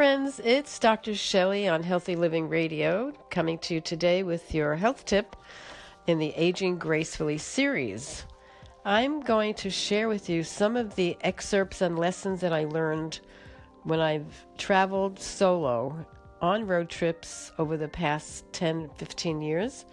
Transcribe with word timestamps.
friends. 0.00 0.40
It's 0.42 0.78
Dr. 0.78 1.14
Shelley 1.14 1.68
on 1.68 1.82
Healthy 1.82 2.16
Living 2.16 2.48
Radio, 2.48 3.12
coming 3.28 3.58
to 3.58 3.74
you 3.74 3.82
today 3.82 4.22
with 4.22 4.54
your 4.54 4.74
health 4.74 5.04
tip 5.04 5.36
in 6.06 6.18
the 6.18 6.32
Aging 6.36 6.78
Gracefully 6.78 7.36
series. 7.36 8.24
I'm 8.86 9.20
going 9.20 9.52
to 9.56 9.68
share 9.68 10.08
with 10.08 10.30
you 10.30 10.42
some 10.42 10.78
of 10.78 10.94
the 10.94 11.18
excerpts 11.20 11.82
and 11.82 11.98
lessons 11.98 12.40
that 12.40 12.50
I 12.50 12.64
learned 12.64 13.20
when 13.82 14.00
I've 14.00 14.46
traveled 14.56 15.18
solo 15.18 16.06
on 16.40 16.66
road 16.66 16.88
trips 16.88 17.52
over 17.58 17.76
the 17.76 17.88
past 17.88 18.50
10, 18.54 18.88
15 18.96 19.42
years. 19.42 19.84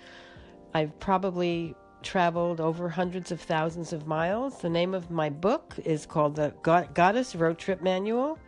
I've 0.73 0.97
probably 1.01 1.75
traveled 2.01 2.61
over 2.61 2.87
hundreds 2.87 3.33
of 3.33 3.41
thousands 3.41 3.91
of 3.91 4.07
miles. 4.07 4.61
The 4.61 4.69
name 4.69 4.93
of 4.93 5.11
my 5.11 5.29
book 5.29 5.75
is 5.83 6.05
called 6.05 6.37
The 6.37 6.53
Goddess 6.61 7.35
Road 7.35 7.57
Trip 7.57 7.81
Manual 7.81 8.39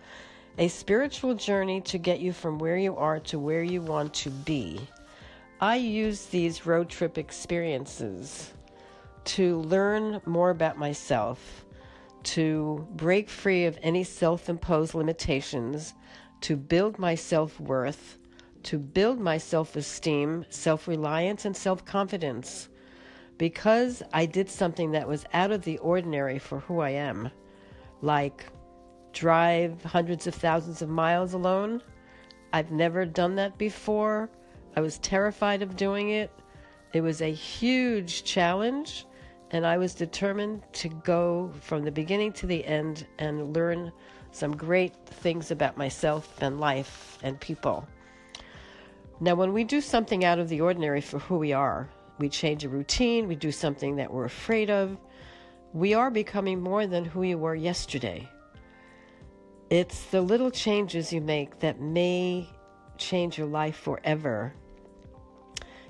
A 0.57 0.67
Spiritual 0.67 1.35
Journey 1.35 1.79
to 1.81 1.97
Get 1.97 2.19
You 2.19 2.33
from 2.33 2.59
Where 2.59 2.75
You 2.75 2.97
Are 2.97 3.19
to 3.21 3.39
Where 3.39 3.63
You 3.63 3.81
Want 3.81 4.13
to 4.15 4.29
Be. 4.29 4.81
I 5.61 5.75
use 5.77 6.25
these 6.25 6.65
road 6.65 6.89
trip 6.89 7.17
experiences 7.17 8.51
to 9.25 9.59
learn 9.61 10.21
more 10.25 10.49
about 10.49 10.77
myself, 10.77 11.65
to 12.23 12.85
break 12.95 13.29
free 13.29 13.65
of 13.65 13.77
any 13.81 14.03
self 14.03 14.49
imposed 14.49 14.93
limitations, 14.95 15.93
to 16.41 16.57
build 16.57 16.99
my 16.99 17.15
self 17.15 17.57
worth, 17.59 18.17
to 18.63 18.77
build 18.77 19.19
my 19.19 19.37
self 19.37 19.77
esteem, 19.77 20.45
self 20.49 20.89
reliance, 20.89 21.45
and 21.45 21.55
self 21.55 21.85
confidence. 21.85 22.67
Because 23.37 24.03
I 24.11 24.25
did 24.25 24.49
something 24.49 24.91
that 24.91 25.07
was 25.07 25.25
out 25.31 25.51
of 25.51 25.61
the 25.61 25.77
ordinary 25.77 26.39
for 26.39 26.59
who 26.59 26.81
I 26.81 26.89
am, 26.89 27.31
like 28.01 28.45
drive 29.19 29.83
hundreds 29.83 30.27
of 30.27 30.33
thousands 30.33 30.81
of 30.81 30.87
miles 30.87 31.33
alone. 31.33 31.83
I've 32.53 32.71
never 32.71 33.05
done 33.05 33.35
that 33.35 33.57
before. 33.57 34.29
I 34.77 34.79
was 34.79 34.97
terrified 34.99 35.61
of 35.61 35.75
doing 35.75 36.11
it. 36.11 36.31
It 36.93 37.01
was 37.01 37.21
a 37.21 37.33
huge 37.33 38.23
challenge, 38.23 39.05
and 39.51 39.67
I 39.67 39.77
was 39.77 39.93
determined 39.93 40.63
to 40.71 40.87
go 40.87 41.51
from 41.59 41.83
the 41.83 41.91
beginning 41.91 42.31
to 42.33 42.47
the 42.47 42.63
end 42.65 43.05
and 43.17 43.53
learn 43.53 43.91
some 44.31 44.55
great 44.55 44.95
things 45.05 45.51
about 45.51 45.75
myself 45.75 46.41
and 46.41 46.61
life 46.61 47.17
and 47.21 47.37
people. 47.41 47.85
Now, 49.19 49.35
when 49.35 49.51
we 49.51 49.65
do 49.65 49.81
something 49.81 50.23
out 50.23 50.39
of 50.39 50.47
the 50.47 50.61
ordinary 50.61 51.01
for 51.01 51.19
who 51.19 51.37
we 51.37 51.51
are, 51.51 51.89
we 52.19 52.29
change 52.29 52.63
a 52.63 52.69
routine, 52.69 53.27
we 53.27 53.35
do 53.35 53.51
something 53.51 53.97
that 53.97 54.13
we're 54.13 54.23
afraid 54.23 54.69
of, 54.69 54.97
we 55.73 55.93
are 55.93 56.09
becoming 56.09 56.61
more 56.61 56.87
than 56.87 57.03
who 57.03 57.23
you 57.23 57.37
were 57.37 57.53
yesterday. 57.53 58.29
It's 59.69 60.05
the 60.05 60.21
little 60.21 60.49
changes 60.49 61.13
you 61.13 61.21
make 61.21 61.59
that 61.59 61.79
may 61.79 62.49
change 62.97 63.37
your 63.37 63.45
life 63.45 63.75
forever. 63.75 64.51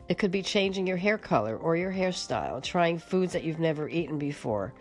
It 0.10 0.18
could 0.18 0.32
be 0.32 0.42
changing 0.42 0.86
your 0.86 0.98
hair 0.98 1.18
color 1.18 1.56
or 1.56 1.78
your 1.78 1.94
hairstyle, 1.94 2.62
trying 2.62 2.98
foods 3.00 3.32
that 3.32 3.46
you've 3.46 3.60
never 3.60 3.88
eaten 3.88 4.20
before, 4.20 4.74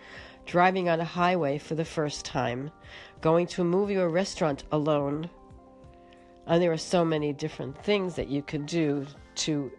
driving 0.47 0.89
on 0.89 0.99
a 0.99 1.05
highway 1.05 1.59
for 1.59 1.77
the 1.77 1.85
first 1.85 2.25
time, 2.25 2.73
going 3.21 3.47
to 3.49 3.63
a 3.63 3.65
movie 3.65 3.97
or 3.97 4.09
restaurant 4.09 4.65
alone. 4.73 5.31
And 6.49 6.61
there 6.61 6.73
are 6.73 6.77
so 6.77 7.05
many 7.05 7.33
different 7.33 7.81
things 7.85 8.17
that 8.17 8.27
you 8.27 8.43
can 8.43 8.67
do 8.67 9.07
to 9.37 9.71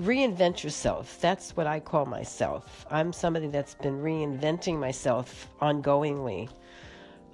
reinvent 0.00 0.64
yourself. 0.64 1.20
That's 1.20 1.54
what 1.54 1.66
I 1.66 1.80
call 1.80 2.06
myself. 2.06 2.86
I'm 2.90 3.12
somebody 3.12 3.48
that's 3.48 3.74
been 3.74 4.00
reinventing 4.00 4.78
myself 4.78 5.48
ongoingly. 5.60 6.48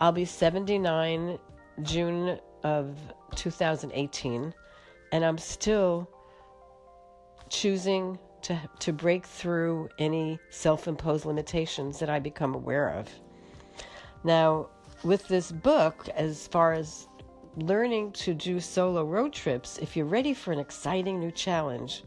I'll 0.00 0.12
be 0.12 0.24
79 0.24 1.38
June 1.82 2.38
of 2.64 2.96
2018, 3.34 4.54
and 5.12 5.24
I'm 5.24 5.36
still 5.36 6.08
choosing 7.50 8.18
to, 8.42 8.58
to 8.78 8.92
break 8.94 9.26
through 9.26 9.90
any 9.98 10.38
self 10.48 10.88
imposed 10.88 11.26
limitations 11.26 11.98
that 11.98 12.08
I 12.08 12.18
become 12.18 12.54
aware 12.54 12.88
of. 12.88 13.10
Now, 14.24 14.68
with 15.04 15.28
this 15.28 15.52
book, 15.52 16.08
as 16.14 16.46
far 16.46 16.72
as 16.72 17.06
learning 17.56 18.12
to 18.12 18.32
do 18.32 18.58
solo 18.58 19.04
road 19.04 19.34
trips, 19.34 19.76
if 19.78 19.96
you're 19.96 20.06
ready 20.06 20.32
for 20.32 20.52
an 20.52 20.58
exciting 20.58 21.20
new 21.20 21.30
challenge, 21.30 22.04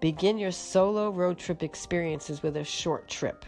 begin 0.00 0.38
your 0.38 0.52
solo 0.52 1.10
road 1.10 1.38
trip 1.38 1.64
experiences 1.64 2.44
with 2.44 2.56
a 2.56 2.64
short 2.64 3.08
trip. 3.08 3.44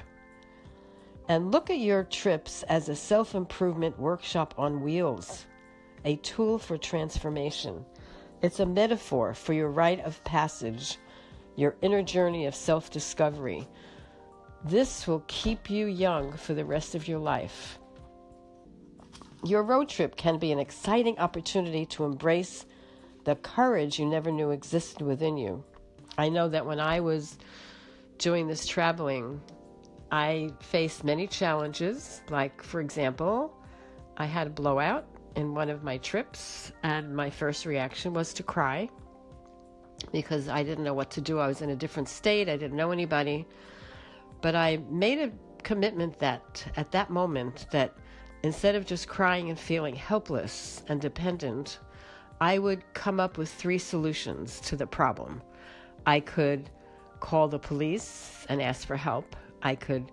And 1.28 1.52
look 1.52 1.70
at 1.70 1.78
your 1.78 2.04
trips 2.04 2.62
as 2.64 2.88
a 2.88 2.96
self 2.96 3.34
improvement 3.34 3.98
workshop 3.98 4.54
on 4.56 4.82
wheels, 4.82 5.46
a 6.04 6.16
tool 6.16 6.58
for 6.58 6.78
transformation. 6.78 7.84
It's 8.40 8.60
a 8.60 8.66
metaphor 8.66 9.34
for 9.34 9.52
your 9.52 9.70
rite 9.70 10.00
of 10.00 10.22
passage 10.24 10.98
your 11.58 11.74
inner 11.82 12.02
journey 12.02 12.46
of 12.46 12.54
self 12.54 12.88
discovery. 12.88 13.66
This 14.64 15.08
will 15.08 15.24
keep 15.26 15.68
you 15.68 15.86
young 15.86 16.32
for 16.32 16.54
the 16.54 16.64
rest 16.64 16.94
of 16.94 17.08
your 17.08 17.18
life. 17.18 17.80
Your 19.44 19.64
road 19.64 19.88
trip 19.88 20.16
can 20.16 20.38
be 20.38 20.52
an 20.52 20.60
exciting 20.60 21.18
opportunity 21.18 21.84
to 21.86 22.04
embrace 22.04 22.64
the 23.24 23.34
courage 23.34 23.98
you 23.98 24.06
never 24.06 24.30
knew 24.30 24.50
existed 24.50 25.02
within 25.02 25.36
you. 25.36 25.64
I 26.16 26.28
know 26.28 26.48
that 26.48 26.64
when 26.64 26.78
I 26.78 27.00
was 27.00 27.38
doing 28.18 28.46
this 28.46 28.64
traveling, 28.64 29.40
I 30.10 30.50
faced 30.60 31.04
many 31.04 31.26
challenges. 31.26 32.22
Like, 32.30 32.62
for 32.62 32.80
example, 32.80 33.54
I 34.16 34.26
had 34.26 34.46
a 34.46 34.50
blowout 34.50 35.06
in 35.36 35.54
one 35.54 35.68
of 35.68 35.82
my 35.84 35.98
trips, 35.98 36.72
and 36.82 37.14
my 37.14 37.30
first 37.30 37.66
reaction 37.66 38.12
was 38.12 38.32
to 38.34 38.42
cry 38.42 38.88
because 40.12 40.48
I 40.48 40.62
didn't 40.62 40.84
know 40.84 40.94
what 40.94 41.10
to 41.12 41.20
do. 41.20 41.38
I 41.38 41.46
was 41.46 41.62
in 41.62 41.70
a 41.70 41.76
different 41.76 42.08
state, 42.08 42.48
I 42.48 42.56
didn't 42.56 42.76
know 42.76 42.90
anybody. 42.90 43.46
But 44.40 44.54
I 44.54 44.78
made 44.88 45.18
a 45.18 45.32
commitment 45.62 46.18
that 46.20 46.64
at 46.76 46.92
that 46.92 47.10
moment 47.10 47.66
that 47.72 47.94
instead 48.42 48.74
of 48.74 48.86
just 48.86 49.08
crying 49.08 49.50
and 49.50 49.58
feeling 49.58 49.94
helpless 49.94 50.82
and 50.88 51.00
dependent, 51.00 51.80
I 52.40 52.58
would 52.58 52.82
come 52.94 53.18
up 53.18 53.36
with 53.36 53.52
three 53.52 53.78
solutions 53.78 54.60
to 54.60 54.76
the 54.76 54.86
problem. 54.86 55.42
I 56.06 56.20
could 56.20 56.70
call 57.20 57.48
the 57.48 57.58
police 57.58 58.46
and 58.48 58.62
ask 58.62 58.86
for 58.86 58.96
help. 58.96 59.34
I 59.62 59.74
could 59.74 60.12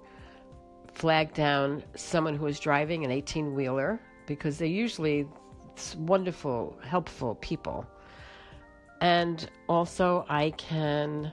flag 0.94 1.34
down 1.34 1.84
someone 1.96 2.36
who 2.36 2.46
was 2.46 2.60
driving 2.60 3.04
an 3.04 3.12
18 3.12 3.54
wheeler 3.54 4.00
because 4.26 4.58
they're 4.58 4.68
usually 4.68 5.28
wonderful, 5.98 6.78
helpful 6.84 7.36
people. 7.36 7.86
And 9.02 9.50
also, 9.68 10.26
I 10.30 10.52
can 10.52 11.32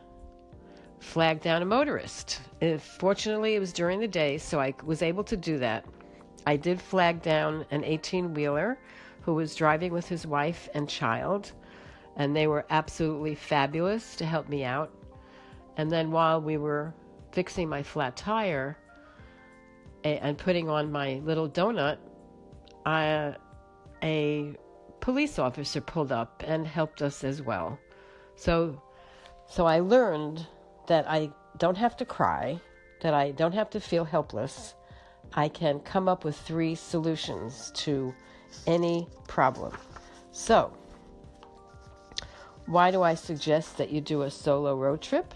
flag 0.98 1.40
down 1.40 1.62
a 1.62 1.64
motorist. 1.64 2.40
If, 2.60 2.82
fortunately, 2.82 3.54
it 3.54 3.60
was 3.60 3.72
during 3.72 4.00
the 4.00 4.08
day, 4.08 4.38
so 4.38 4.60
I 4.60 4.74
was 4.84 5.02
able 5.02 5.24
to 5.24 5.36
do 5.36 5.58
that. 5.58 5.84
I 6.46 6.56
did 6.56 6.80
flag 6.80 7.22
down 7.22 7.64
an 7.70 7.84
18 7.84 8.34
wheeler 8.34 8.78
who 9.22 9.34
was 9.34 9.54
driving 9.54 9.92
with 9.92 10.08
his 10.08 10.26
wife 10.26 10.68
and 10.74 10.88
child, 10.88 11.52
and 12.16 12.34
they 12.34 12.48
were 12.48 12.66
absolutely 12.70 13.36
fabulous 13.36 14.16
to 14.16 14.26
help 14.26 14.48
me 14.48 14.64
out. 14.64 14.92
And 15.76 15.90
then 15.90 16.10
while 16.10 16.40
we 16.40 16.56
were 16.56 16.92
fixing 17.32 17.69
my 17.69 17.82
flat 17.82 18.16
tire 18.16 18.76
and 20.04 20.37
putting 20.37 20.69
on 20.69 20.91
my 20.91 21.20
little 21.25 21.48
donut, 21.48 21.98
I, 22.84 23.37
a 24.03 24.54
police 25.00 25.38
officer 25.38 25.81
pulled 25.81 26.12
up 26.12 26.42
and 26.47 26.66
helped 26.66 27.03
us 27.03 27.25
as 27.25 27.41
well. 27.42 27.78
So, 28.37 28.81
so 29.48 29.66
I 29.66 29.81
learned 29.81 30.47
that 30.89 31.09
I 31.09 31.30
don't 31.59 31.77
have 31.77 31.97
to 31.98 32.04
cry, 32.04 32.60
that 33.01 33.15
I 33.15 33.30
don't 33.33 33.53
have 33.53 33.71
to 33.71 33.80
feel 33.80 34.04
helpless. 34.04 34.74
I 35.34 35.48
can 35.48 35.80
come 35.80 36.09
up 36.09 36.24
with 36.24 36.36
three 36.36 36.74
solutions 36.74 37.71
to 37.77 38.15
any 38.66 39.06
problem. 39.28 39.77
So, 40.33 40.72
why 42.66 42.91
do 42.91 43.03
I 43.03 43.15
suggest 43.15 43.78
that 43.78 43.91
you 43.91 44.01
do 44.01 44.22
a 44.22 44.30
solo 44.30 44.77
road 44.77 45.01
trip? 45.01 45.34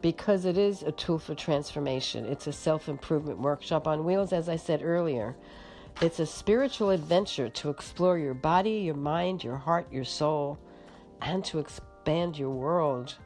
Because 0.00 0.44
it 0.44 0.56
is 0.56 0.82
a 0.82 0.92
tool 0.92 1.18
for 1.18 1.34
transformation. 1.34 2.24
It's 2.24 2.46
a 2.46 2.52
self 2.52 2.88
improvement 2.88 3.38
workshop 3.38 3.86
on 3.86 4.04
wheels, 4.04 4.32
as 4.32 4.48
I 4.48 4.56
said 4.56 4.82
earlier. 4.82 5.36
It's 6.00 6.20
a 6.20 6.26
spiritual 6.26 6.90
adventure 6.90 7.48
to 7.48 7.70
explore 7.70 8.18
your 8.18 8.34
body, 8.34 8.70
your 8.70 8.94
mind, 8.94 9.42
your 9.42 9.56
heart, 9.56 9.92
your 9.92 10.04
soul, 10.04 10.58
and 11.20 11.44
to 11.46 11.58
expand 11.58 12.38
your 12.38 12.50
world. 12.50 13.16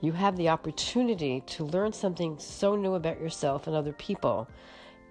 You 0.00 0.10
have 0.12 0.36
the 0.36 0.48
opportunity 0.48 1.42
to 1.46 1.64
learn 1.64 1.92
something 1.92 2.38
so 2.38 2.74
new 2.74 2.94
about 2.94 3.20
yourself 3.20 3.68
and 3.68 3.76
other 3.76 3.92
people 3.92 4.48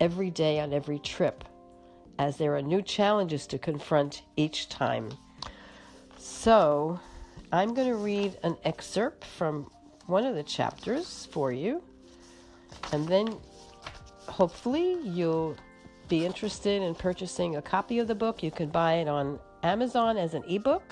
every 0.02 0.30
day 0.30 0.60
on 0.60 0.74
every 0.74 1.00
trip, 1.00 1.46
as 2.20 2.36
there 2.36 2.56
are 2.58 2.62
new 2.62 2.82
challenges 2.82 3.48
to 3.48 3.58
confront 3.58 4.24
each 4.36 4.68
time. 4.68 5.10
So, 6.18 7.00
I'm 7.52 7.74
going 7.74 7.88
to 7.88 7.96
read 7.96 8.38
an 8.44 8.58
excerpt 8.66 9.24
from 9.24 9.70
one 10.08 10.26
of 10.26 10.36
the 10.36 10.44
chapters 10.44 11.28
for 11.32 11.52
you, 11.52 11.82
and 12.92 13.08
then 13.08 13.38
hopefully 14.28 14.98
you'll 15.04 15.56
be 16.08 16.26
interested 16.26 16.82
in 16.82 16.94
purchasing 16.96 17.56
a 17.56 17.62
copy 17.62 18.00
of 18.00 18.08
the 18.08 18.16
book, 18.16 18.44
you 18.44 18.52
can 18.52 18.70
buy 18.70 18.96
it 18.96 19.08
on 19.08 19.40
Amazon 19.64 20.18
as 20.18 20.34
an 20.34 20.44
ebook. 20.48 20.84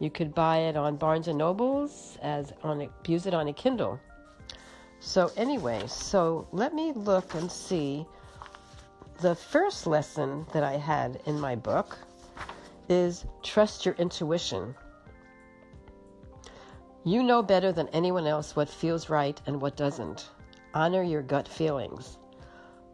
You 0.00 0.10
could 0.10 0.34
buy 0.34 0.58
it 0.58 0.76
on 0.76 0.96
Barnes 0.96 1.26
and 1.26 1.36
Nobles 1.36 2.16
as 2.22 2.52
on 2.62 2.88
use 3.06 3.26
it 3.26 3.34
on 3.34 3.48
a 3.48 3.52
Kindle. 3.52 3.98
So 5.00 5.30
anyway, 5.36 5.82
so 5.86 6.46
let 6.52 6.72
me 6.72 6.92
look 6.92 7.34
and 7.34 7.50
see. 7.50 8.06
The 9.20 9.34
first 9.34 9.86
lesson 9.86 10.46
that 10.52 10.62
I 10.62 10.76
had 10.76 11.20
in 11.26 11.40
my 11.40 11.56
book 11.56 11.98
is 12.88 13.24
trust 13.42 13.84
your 13.84 13.96
intuition. 13.96 14.74
You 17.08 17.22
know 17.22 17.42
better 17.42 17.72
than 17.72 17.88
anyone 17.88 18.26
else 18.26 18.54
what 18.54 18.68
feels 18.68 19.08
right 19.08 19.40
and 19.46 19.62
what 19.62 19.78
doesn't. 19.78 20.28
Honor 20.74 21.02
your 21.02 21.22
gut 21.22 21.48
feelings. 21.48 22.18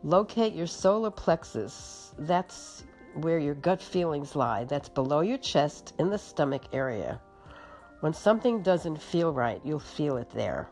Locate 0.04 0.54
your 0.54 0.68
solar 0.68 1.10
plexus. 1.10 2.14
That's 2.16 2.84
where 3.14 3.40
your 3.40 3.56
gut 3.56 3.82
feelings 3.82 4.36
lie. 4.36 4.66
That's 4.66 4.88
below 4.88 5.22
your 5.22 5.38
chest 5.38 5.94
in 5.98 6.10
the 6.10 6.18
stomach 6.18 6.62
area. 6.72 7.20
When 8.02 8.14
something 8.14 8.62
doesn't 8.62 9.02
feel 9.02 9.32
right, 9.32 9.60
you'll 9.64 9.80
feel 9.80 10.16
it 10.16 10.30
there. 10.30 10.68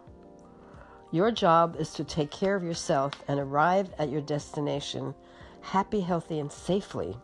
Your 1.11 1.33
job 1.33 1.75
is 1.81 1.93
to 1.94 2.05
take 2.05 2.31
care 2.31 2.55
of 2.55 2.62
yourself 2.62 3.25
and 3.27 3.41
arrive 3.41 3.93
at 3.99 4.09
your 4.09 4.21
destination 4.21 5.17
happy, 5.62 6.00
healthy, 6.00 6.39
and 6.39 6.53
safely. 6.53 7.17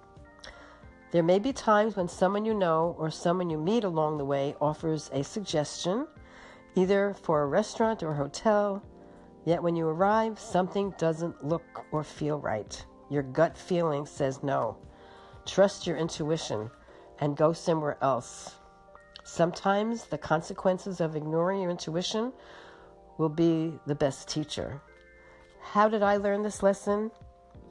There 1.11 1.23
may 1.23 1.39
be 1.39 1.55
times 1.55 1.97
when 1.97 2.09
someone 2.09 2.45
you 2.45 2.53
know 2.53 2.95
or 2.99 3.11
someone 3.11 3.49
you 3.49 3.57
meet 3.57 3.85
along 3.85 4.19
the 4.19 4.27
way 4.27 4.55
offers 4.61 5.09
a 5.15 5.25
suggestion, 5.25 6.07
either 6.75 7.15
for 7.23 7.43
a 7.43 7.47
restaurant 7.47 8.03
or 8.03 8.13
hotel, 8.13 8.83
yet 9.47 9.63
when 9.63 9.75
you 9.75 9.89
arrive, 9.89 10.39
something 10.39 10.93
doesn't 10.99 11.43
look 11.43 11.87
or 11.93 12.05
feel 12.05 12.39
right. 12.39 12.85
Your 13.09 13.23
gut 13.23 13.57
feeling 13.57 14.05
says 14.05 14.43
no. 14.43 14.77
Trust 15.47 15.87
your 15.87 15.97
intuition 15.97 16.71
and 17.21 17.39
go 17.39 17.55
somewhere 17.55 17.97
else. 18.03 18.57
Sometimes 19.25 20.05
the 20.05 20.19
consequences 20.19 21.01
of 21.01 21.17
ignoring 21.17 21.63
your 21.63 21.71
intuition 21.71 22.35
will 23.17 23.31
be 23.31 23.73
the 23.87 23.95
best 23.95 24.29
teacher. 24.29 24.83
How 25.63 25.89
did 25.89 26.03
I 26.03 26.19
learn 26.19 26.43
this 26.43 26.63
lesson? 26.63 27.11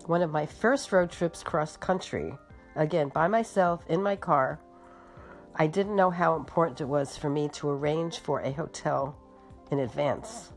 One 0.07 0.23
of 0.23 0.31
my 0.31 0.47
first 0.47 0.91
road 0.91 1.11
trips 1.11 1.43
cross 1.43 1.77
country, 1.77 2.33
again 2.77 3.09
by 3.09 3.27
myself 3.27 3.83
in 3.89 4.01
my 4.01 4.15
car. 4.15 4.59
I 5.55 5.67
didn't 5.67 5.95
know 5.95 6.09
how 6.09 6.35
important 6.35 6.81
it 6.81 6.87
was 6.87 7.17
for 7.17 7.29
me 7.29 7.49
to 7.49 7.69
arrange 7.69 8.19
for 8.19 8.41
a 8.41 8.51
hotel 8.51 9.17
in 9.71 9.79
advance. 9.79 10.53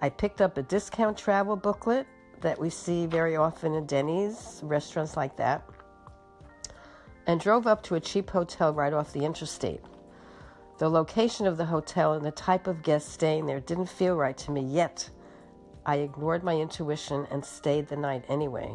I 0.00 0.08
picked 0.08 0.40
up 0.40 0.56
a 0.56 0.62
discount 0.62 1.18
travel 1.18 1.56
booklet 1.56 2.06
that 2.40 2.58
we 2.58 2.70
see 2.70 3.06
very 3.06 3.36
often 3.36 3.74
in 3.74 3.86
Denny's, 3.86 4.60
restaurants 4.62 5.16
like 5.16 5.36
that 5.36 5.68
and 7.26 7.40
drove 7.40 7.66
up 7.66 7.82
to 7.84 7.94
a 7.94 8.00
cheap 8.00 8.30
hotel 8.30 8.72
right 8.72 8.92
off 8.92 9.12
the 9.12 9.24
interstate. 9.24 9.80
The 10.78 10.88
location 10.88 11.46
of 11.46 11.56
the 11.56 11.64
hotel 11.64 12.14
and 12.14 12.24
the 12.24 12.32
type 12.32 12.66
of 12.66 12.82
guests 12.82 13.12
staying 13.12 13.46
there 13.46 13.60
didn't 13.60 13.88
feel 13.88 14.16
right 14.16 14.36
to 14.38 14.50
me, 14.50 14.62
yet 14.62 15.08
I 15.86 15.96
ignored 15.96 16.42
my 16.42 16.54
intuition 16.56 17.26
and 17.30 17.44
stayed 17.44 17.88
the 17.88 17.96
night 17.96 18.24
anyway. 18.28 18.74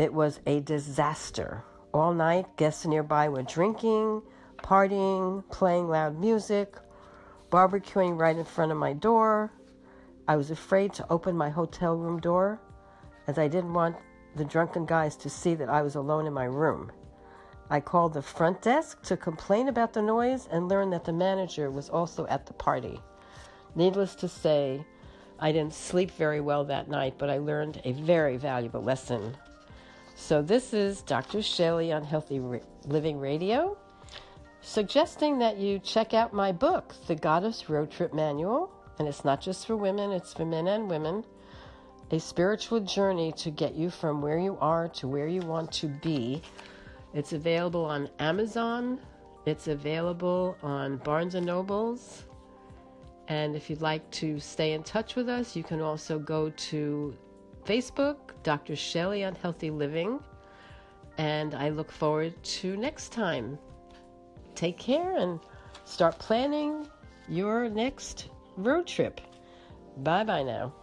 It 0.00 0.14
was 0.14 0.40
a 0.46 0.60
disaster. 0.60 1.62
All 1.92 2.14
night, 2.14 2.56
guests 2.56 2.86
nearby 2.86 3.28
were 3.28 3.42
drinking, 3.42 4.22
partying, 4.56 5.46
playing 5.50 5.90
loud 5.90 6.18
music, 6.18 6.74
barbecuing 7.50 8.18
right 8.18 8.34
in 8.34 8.46
front 8.46 8.72
of 8.72 8.78
my 8.78 8.94
door. 8.94 9.52
I 10.26 10.36
was 10.36 10.50
afraid 10.50 10.94
to 10.94 11.06
open 11.12 11.36
my 11.36 11.50
hotel 11.50 11.96
room 11.96 12.18
door 12.18 12.58
as 13.26 13.36
I 13.36 13.46
didn't 13.46 13.74
want 13.74 13.94
the 14.36 14.44
drunken 14.46 14.86
guys 14.86 15.16
to 15.16 15.28
see 15.28 15.54
that 15.56 15.68
I 15.68 15.82
was 15.82 15.96
alone 15.96 16.26
in 16.26 16.32
my 16.32 16.44
room. 16.44 16.90
I 17.68 17.80
called 17.80 18.14
the 18.14 18.22
front 18.22 18.62
desk 18.62 19.02
to 19.02 19.18
complain 19.18 19.68
about 19.68 19.92
the 19.92 20.00
noise 20.00 20.48
and 20.50 20.66
learned 20.66 20.94
that 20.94 21.04
the 21.04 21.12
manager 21.12 21.70
was 21.70 21.90
also 21.90 22.26
at 22.28 22.46
the 22.46 22.54
party. 22.54 22.98
Needless 23.74 24.14
to 24.14 24.28
say, 24.28 24.82
I 25.38 25.52
didn't 25.52 25.74
sleep 25.74 26.10
very 26.12 26.40
well 26.40 26.64
that 26.64 26.88
night, 26.88 27.16
but 27.18 27.28
I 27.28 27.36
learned 27.36 27.82
a 27.84 27.92
very 27.92 28.38
valuable 28.38 28.82
lesson. 28.82 29.36
So, 30.22 30.42
this 30.42 30.72
is 30.74 31.02
Dr. 31.02 31.42
Shelley 31.42 31.92
on 31.92 32.04
Healthy 32.04 32.40
Living 32.84 33.18
Radio, 33.18 33.76
suggesting 34.60 35.38
that 35.38 35.56
you 35.56 35.80
check 35.80 36.14
out 36.14 36.32
my 36.32 36.52
book, 36.52 36.94
The 37.08 37.16
Goddess 37.16 37.68
Road 37.68 37.90
Trip 37.90 38.12
Manual. 38.12 38.70
And 38.98 39.08
it's 39.08 39.24
not 39.24 39.40
just 39.40 39.66
for 39.66 39.76
women, 39.76 40.12
it's 40.12 40.32
for 40.32 40.44
men 40.44 40.68
and 40.68 40.88
women. 40.88 41.24
A 42.12 42.20
spiritual 42.20 42.78
journey 42.80 43.32
to 43.38 43.50
get 43.50 43.74
you 43.74 43.90
from 43.90 44.22
where 44.22 44.38
you 44.38 44.56
are 44.60 44.88
to 44.88 45.08
where 45.08 45.26
you 45.26 45.40
want 45.40 45.72
to 45.72 45.88
be 45.88 46.42
it's 47.12 47.32
available 47.32 47.84
on 47.84 48.08
Amazon. 48.20 49.00
It's 49.46 49.66
available 49.66 50.56
on 50.62 50.98
Barnes 50.98 51.34
and 51.34 51.46
Nobles. 51.46 52.24
And 53.26 53.56
if 53.56 53.68
you'd 53.68 53.80
like 53.80 54.08
to 54.12 54.38
stay 54.38 54.74
in 54.74 54.84
touch 54.84 55.16
with 55.16 55.28
us, 55.28 55.56
you 55.56 55.64
can 55.64 55.80
also 55.80 56.18
go 56.18 56.50
to 56.50 57.16
Facebook, 57.70 58.16
Dr. 58.42 58.74
Shelley 58.74 59.22
on 59.22 59.36
Healthy 59.36 59.70
Living. 59.70 60.18
And 61.18 61.54
I 61.54 61.68
look 61.68 61.92
forward 61.92 62.34
to 62.42 62.76
next 62.76 63.12
time. 63.12 63.60
Take 64.56 64.76
care 64.76 65.16
and 65.18 65.38
start 65.84 66.18
planning 66.18 66.88
your 67.28 67.68
next 67.68 68.30
road 68.56 68.88
trip. 68.88 69.20
Bye 69.98 70.24
bye 70.24 70.42
now. 70.42 70.74